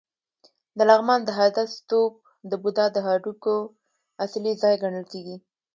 د 0.77 0.79
لغمان 0.89 1.19
د 1.25 1.29
هده 1.39 1.63
ستوپ 1.75 2.13
د 2.49 2.51
بودا 2.61 2.85
د 2.95 2.97
هډوکو 3.07 3.55
اصلي 4.25 4.53
ځای 4.61 4.75
ګڼل 4.83 5.05
کېږي 5.11 5.37